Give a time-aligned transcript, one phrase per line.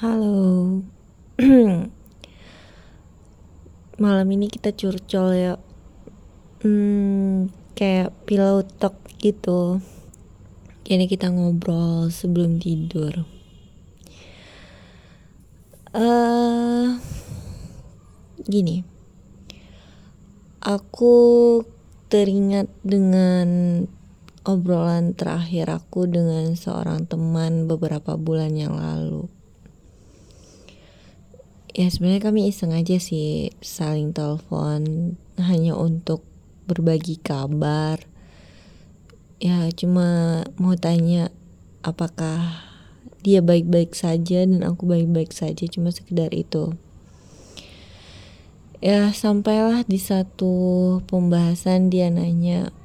[0.00, 0.80] Halo.
[4.00, 5.60] Malam ini kita curcol ya.
[6.64, 9.84] Hmm, kayak pillow talk gitu.
[10.88, 13.28] Jadi kita ngobrol sebelum tidur.
[15.92, 16.96] Eh uh,
[18.48, 18.80] gini.
[20.64, 21.60] Aku
[22.08, 23.84] teringat dengan
[24.48, 29.28] obrolan terakhir aku dengan seorang teman beberapa bulan yang lalu
[31.80, 36.20] ya sebenarnya kami iseng aja sih saling telepon hanya untuk
[36.68, 38.04] berbagi kabar.
[39.40, 41.32] Ya cuma mau tanya
[41.80, 42.68] apakah
[43.24, 45.64] dia baik-baik saja dan aku baik-baik saja?
[45.72, 46.76] Cuma sekedar itu.
[48.84, 50.52] Ya sampailah di satu
[51.08, 52.76] pembahasan dia nanya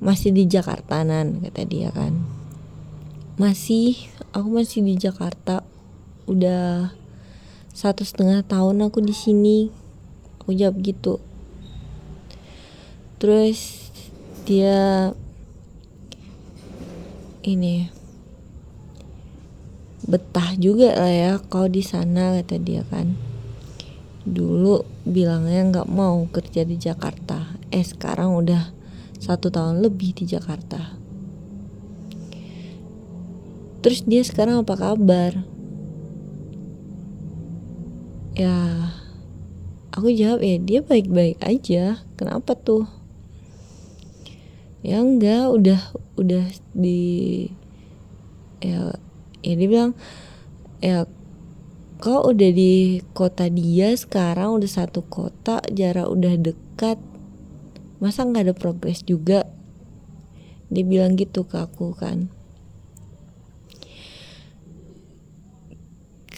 [0.00, 1.44] masih di Jakarta nan?
[1.44, 2.24] kata dia kan.
[3.36, 5.68] Masih aku masih di Jakarta
[6.24, 6.94] udah
[7.74, 9.68] satu setengah tahun aku di sini.
[10.40, 11.18] Aku jawab gitu.
[13.18, 13.90] Terus
[14.44, 15.10] dia
[17.44, 17.88] ini
[20.04, 23.16] betah juga lah ya kau di sana kata dia kan.
[24.24, 27.56] Dulu bilangnya nggak mau kerja di Jakarta.
[27.72, 28.72] Eh sekarang udah
[29.16, 31.00] satu tahun lebih di Jakarta.
[33.84, 35.53] Terus dia sekarang apa kabar
[38.34, 38.90] ya
[39.94, 42.02] aku jawab ya dia baik-baik aja.
[42.18, 42.90] Kenapa tuh?
[44.84, 45.80] Ya enggak udah
[46.18, 47.48] udah di
[48.60, 48.92] ya
[49.40, 49.94] ya dia bilang
[50.82, 51.08] ya
[52.02, 56.98] kok udah di kota dia sekarang udah satu kota jarak udah dekat.
[58.02, 59.46] Masa nggak ada progres juga?
[60.68, 62.28] Dia bilang gitu ke aku kan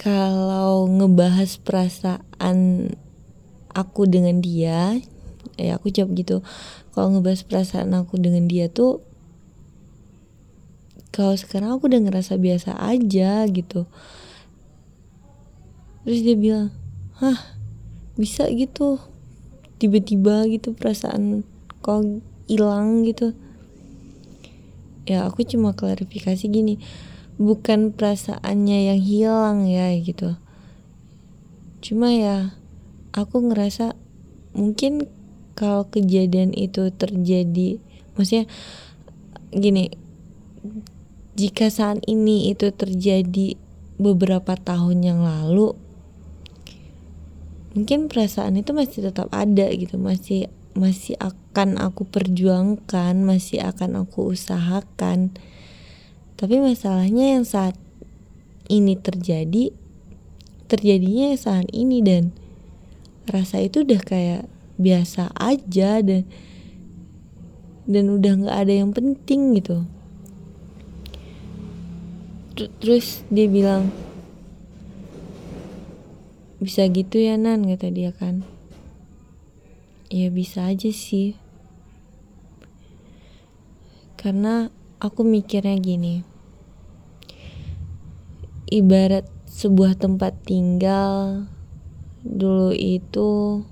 [0.07, 2.95] kalau ngebahas perasaan
[3.75, 5.03] aku dengan dia
[5.59, 6.47] ya aku jawab gitu.
[6.95, 9.03] Kalau ngebahas perasaan aku dengan dia tuh
[11.11, 13.91] kalau sekarang aku udah ngerasa biasa aja gitu.
[16.07, 16.71] Terus dia bilang
[17.19, 17.59] hah
[18.15, 19.03] bisa gitu.
[19.83, 21.43] Tiba-tiba gitu perasaan
[21.83, 23.35] kau hilang gitu.
[25.03, 26.79] Ya aku cuma klarifikasi gini
[27.37, 30.37] bukan perasaannya yang hilang ya gitu.
[31.85, 32.57] Cuma ya
[33.13, 33.97] aku ngerasa
[34.57, 35.09] mungkin
[35.57, 37.81] kalau kejadian itu terjadi
[38.17, 38.49] maksudnya
[39.53, 39.93] gini
[41.37, 43.57] jika saat ini itu terjadi
[43.97, 45.77] beberapa tahun yang lalu
[47.77, 50.01] mungkin perasaan itu masih tetap ada gitu.
[50.01, 55.37] Masih masih akan aku perjuangkan masih akan aku usahakan
[56.37, 57.77] tapi masalahnya yang saat
[58.69, 59.73] ini terjadi
[60.67, 62.35] terjadinya saat ini dan
[63.31, 64.43] rasa itu udah kayak
[64.77, 66.27] biasa aja dan
[67.87, 69.87] dan udah nggak ada yang penting gitu.
[72.83, 73.95] Terus dia bilang
[76.59, 78.43] bisa gitu ya nan kata dia kan.
[80.11, 81.39] Ya bisa aja sih.
[84.19, 86.25] Karena aku mikirnya gini.
[88.67, 91.47] Ibarat sebuah tempat tinggal
[92.27, 93.63] dulu itu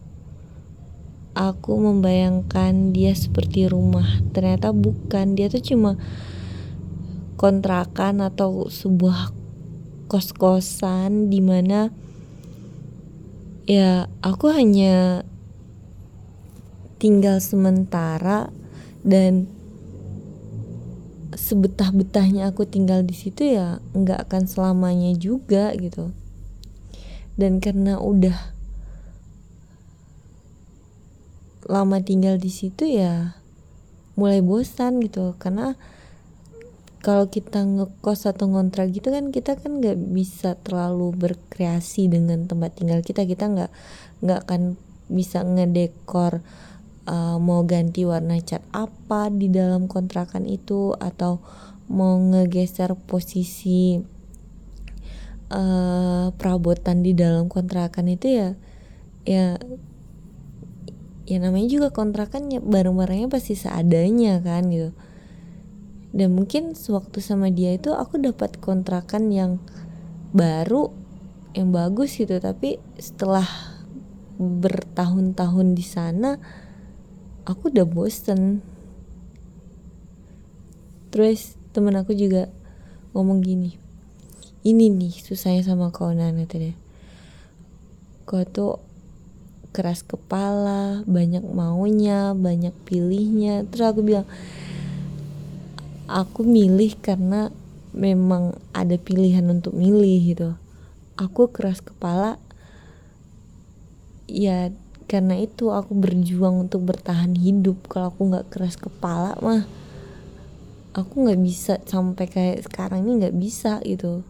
[1.35, 4.23] aku membayangkan dia seperti rumah.
[4.31, 5.99] Ternyata bukan dia tuh cuma
[7.35, 9.35] kontrakan atau sebuah
[10.07, 11.91] kos-kosan di mana
[13.65, 15.27] ya aku hanya
[17.03, 18.53] tinggal sementara
[19.03, 19.54] dan
[21.35, 26.15] sebetah-betahnya aku tinggal di situ ya nggak akan selamanya juga gitu.
[27.35, 28.55] Dan karena udah
[31.65, 33.39] lama tinggal di situ ya
[34.15, 35.35] mulai bosan gitu.
[35.37, 35.75] Karena
[37.05, 42.79] kalau kita ngekos atau ngontrak gitu kan kita kan nggak bisa terlalu berkreasi dengan tempat
[42.81, 43.27] tinggal kita.
[43.29, 43.71] Kita nggak
[44.25, 46.41] nggak akan bisa ngedekor
[47.09, 51.41] uh, mau ganti warna cat apa di dalam kontrakan itu atau
[51.89, 54.01] mau ngegeser posisi
[55.53, 58.49] uh, perabotan di dalam kontrakan itu ya
[59.25, 59.57] ya
[61.25, 64.93] ya namanya juga kontrakan ya barang-barangnya pasti seadanya kan gitu.
[66.15, 69.59] Dan mungkin sewaktu sama dia itu aku dapat kontrakan yang
[70.31, 70.95] baru
[71.57, 72.39] yang bagus gitu.
[72.39, 73.49] Tapi setelah
[74.39, 76.39] bertahun-tahun di sana
[77.49, 78.65] aku udah bosen.
[81.15, 82.51] Terus temen aku juga
[83.15, 83.85] ngomong gini
[84.65, 86.73] ini nih susahnya sama kau Nana tadi
[88.25, 88.81] kau tuh
[89.77, 93.69] keras kepala banyak maunya banyak pilihnya.
[93.69, 94.25] Terus aku bilang
[96.09, 97.53] aku milih karena
[97.93, 100.51] memang ada pilihan untuk milih gitu.
[101.21, 102.41] Aku keras kepala
[104.25, 104.73] ya
[105.05, 107.87] karena itu aku berjuang untuk bertahan hidup.
[107.93, 109.69] Kalau aku nggak keras kepala mah
[110.95, 114.23] aku nggak bisa sampai kayak sekarang ini nggak bisa gitu.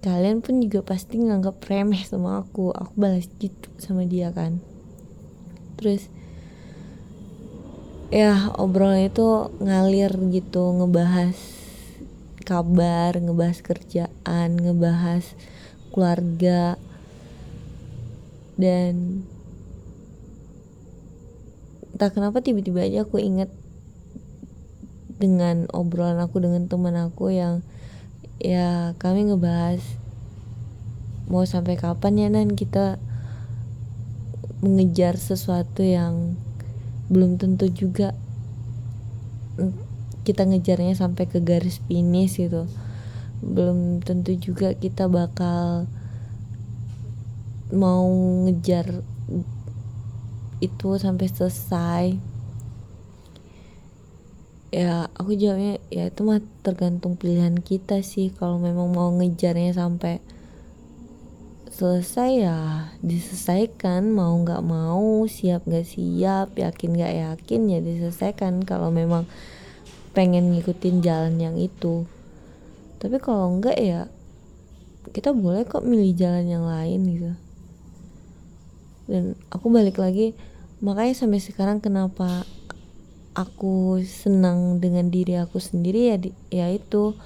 [0.00, 2.70] Kalian pun juga pasti nganggap remeh sama aku.
[2.70, 4.62] Aku balas gitu sama dia kan.
[5.80, 6.06] Terus
[8.14, 10.70] ya obrolan itu ngalir gitu.
[10.76, 11.34] Ngebahas
[12.44, 15.24] kabar ngebahas kerjaan ngebahas
[15.90, 16.78] keluarga.
[18.54, 19.26] Dan
[21.94, 23.50] tak kenapa tiba-tiba aja aku inget
[25.18, 27.62] dengan obrolan aku dengan teman aku yang
[28.42, 29.80] ya kami ngebahas
[31.30, 32.98] mau sampai kapan ya nan kita
[34.60, 36.36] mengejar sesuatu yang
[37.12, 38.16] belum tentu juga
[40.24, 42.64] kita ngejarnya sampai ke garis finish gitu.
[43.44, 45.84] Belum tentu juga kita bakal
[47.70, 48.08] mau
[48.48, 49.04] ngejar
[50.64, 52.04] itu sampai selesai.
[54.74, 58.34] Ya aku jawabnya ya itu mah tergantung pilihan kita sih.
[58.34, 60.18] Kalau memang mau ngejarnya sampai
[61.70, 62.58] selesai ya
[63.04, 64.10] diselesaikan.
[64.10, 68.66] Mau nggak mau siap nggak siap yakin nggak yakin ya diselesaikan.
[68.66, 69.30] Kalau memang
[70.16, 72.08] pengen ngikutin jalan yang itu.
[72.98, 74.10] Tapi kalau enggak ya
[75.12, 77.32] kita boleh kok milih jalan yang lain gitu.
[79.04, 80.32] Dan aku balik lagi
[80.82, 82.46] makanya sampai sekarang kenapa
[83.34, 86.16] aku senang dengan diri aku sendiri ya
[86.50, 87.18] ya itu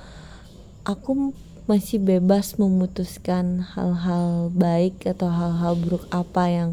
[0.89, 1.37] aku
[1.69, 6.71] masih bebas memutuskan hal-hal baik atau hal-hal buruk apa yang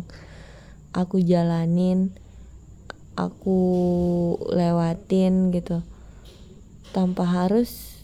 [0.96, 2.16] aku jalanin
[3.16, 3.60] aku
[4.52, 5.82] lewatin gitu.
[6.92, 8.00] Tanpa harus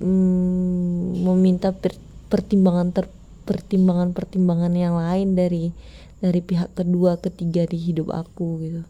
[0.00, 1.96] mm, meminta per,
[2.28, 3.06] pertimbangan ter,
[3.48, 5.72] pertimbangan pertimbangan yang lain dari
[6.20, 8.82] dari pihak kedua ketiga di hidup aku gitu.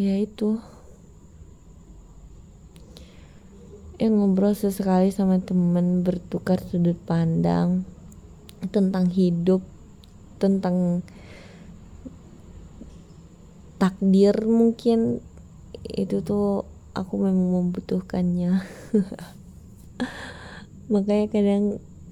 [0.00, 0.58] Ya itu.
[4.00, 7.84] Yang ngobrol sesekali sama temen bertukar sudut pandang
[8.72, 9.60] tentang hidup
[10.40, 11.04] tentang
[13.76, 15.20] takdir mungkin.
[15.84, 16.64] Itu tuh
[16.96, 18.64] aku memang membutuhkannya.
[20.92, 21.64] Makanya kadang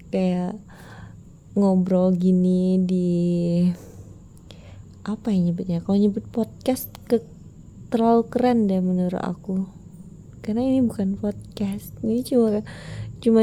[0.09, 0.57] kayak
[1.57, 3.09] ngobrol gini di
[5.05, 5.81] apa yang nyebutnya?
[5.81, 7.23] Kalau nyebut podcast ke
[7.89, 9.65] terlalu keren deh menurut aku.
[10.45, 11.93] Karena ini bukan podcast.
[12.05, 12.61] Ini cuma
[13.19, 13.41] cuma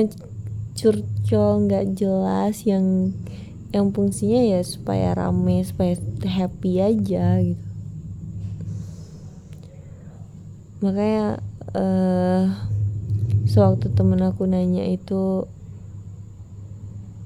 [0.77, 3.17] curcol nggak jelas yang
[3.75, 7.67] yang fungsinya ya supaya rame supaya happy aja gitu.
[10.85, 11.41] Makanya
[11.75, 12.45] uh,
[13.49, 15.49] sewaktu temen aku nanya itu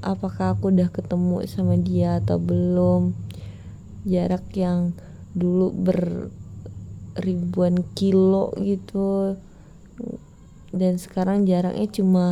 [0.01, 3.13] apakah aku udah ketemu sama dia atau belum?
[4.05, 4.97] Jarak yang
[5.37, 6.33] dulu ber
[7.17, 9.37] ribuan kilo gitu.
[10.73, 12.27] Dan sekarang jaraknya cuma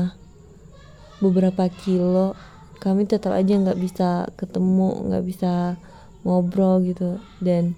[1.21, 2.33] beberapa kilo.
[2.79, 5.77] Kami tetap aja nggak bisa ketemu nggak bisa
[6.23, 7.21] ngobrol gitu.
[7.43, 7.77] Dan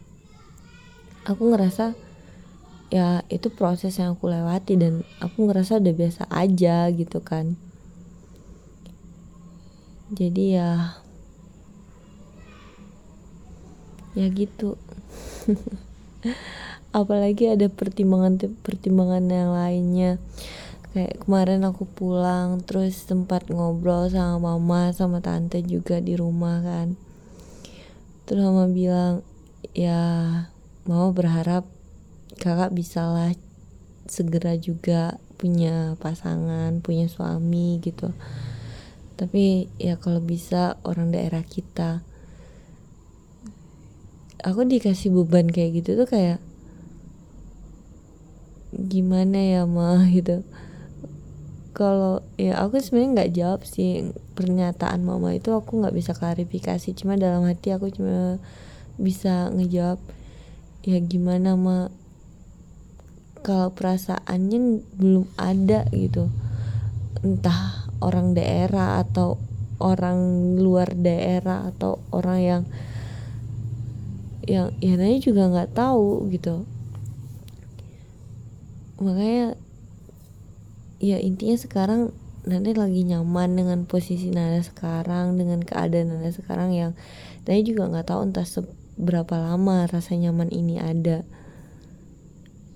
[1.24, 1.98] aku ngerasa
[2.90, 7.54] ya itu proses yang aku lewati dan aku ngerasa udah biasa aja gitu kan
[10.10, 10.70] jadi ya
[14.18, 14.74] ya gitu.
[16.98, 20.12] Apalagi ada pertimbangan pertimbangan yang lainnya.
[20.90, 26.98] Kayak kemarin aku pulang terus sempat ngobrol sama mama sama tante juga di rumah kan.
[28.26, 29.22] Terus mama bilang
[29.70, 30.02] ya
[30.90, 31.62] mama berharap
[32.42, 33.30] kakak bisa lah
[34.10, 38.10] segera juga punya pasangan punya suami gitu
[39.20, 42.00] tapi ya kalau bisa orang daerah kita.
[44.40, 46.40] Aku dikasih beban kayak gitu tuh kayak
[48.72, 50.40] gimana ya mah gitu.
[51.76, 54.08] Kalau ya aku sebenarnya nggak jawab sih
[54.40, 56.88] pernyataan mama itu aku nggak bisa klarifikasi.
[56.96, 58.40] Cuma dalam hati aku cuma
[58.96, 60.00] bisa ngejawab
[60.80, 61.92] ya gimana mah
[63.44, 66.32] kalau perasaannya belum ada gitu.
[67.20, 69.36] Entah orang daerah atau
[69.80, 70.18] orang
[70.60, 72.62] luar daerah atau orang yang
[74.44, 76.64] yang ya nanya juga nggak tahu gitu.
[79.00, 79.56] Makanya
[81.00, 86.92] ya intinya sekarang Nanda lagi nyaman dengan posisi Nanda sekarang dengan keadaan Nanda sekarang yang
[87.44, 91.24] Nanda juga nggak tahu entah seberapa lama rasa nyaman ini ada.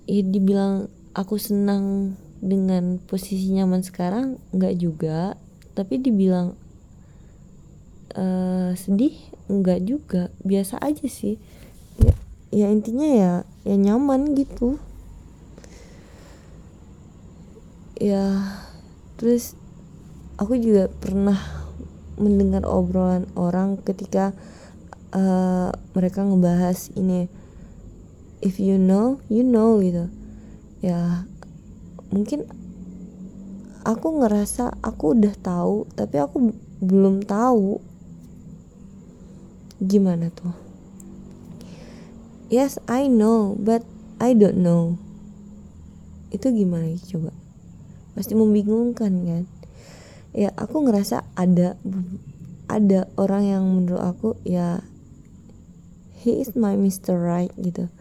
[0.05, 2.13] Ya dibilang aku senang
[2.45, 5.33] dengan posisi nyaman sekarang nggak juga.
[5.73, 6.53] Tapi dibilang
[8.13, 9.17] uh, sedih
[9.49, 10.29] nggak juga.
[10.45, 11.41] Biasa aja sih.
[11.97, 12.13] Ya,
[12.53, 13.33] ya intinya ya
[13.65, 14.77] ya nyaman gitu.
[17.97, 18.45] Ya
[19.17, 19.57] terus
[20.37, 21.39] aku juga pernah
[22.21, 24.37] mendengar obrolan orang ketika
[25.11, 27.27] uh, mereka ngebahas ini
[28.39, 30.13] if you know you know gitu.
[30.85, 31.25] Ya
[32.15, 32.47] mungkin
[33.83, 37.83] aku ngerasa aku udah tahu tapi aku belum tahu
[39.83, 40.55] gimana tuh.
[42.47, 43.83] Yes I know but
[44.23, 44.95] I don't know.
[46.31, 47.35] Itu gimana coba?
[48.15, 49.43] Pasti membingungkan kan?
[50.31, 51.75] Ya aku ngerasa ada
[52.71, 54.87] ada orang yang menurut aku ya
[56.23, 57.19] he is my Mr.
[57.19, 57.91] Right gitu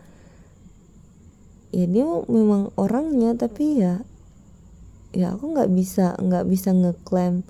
[1.75, 4.07] ya dia memang orangnya tapi ya
[5.11, 7.43] ya aku nggak bisa nggak bisa ngeklaim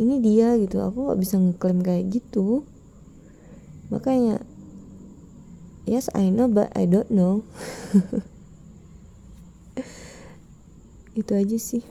[0.00, 0.80] ini dia gitu.
[0.80, 2.64] Aku nggak bisa ngeklaim kayak gitu.
[3.92, 4.40] Makanya
[5.84, 7.44] yes I know but I don't know.
[11.20, 11.84] Itu aja sih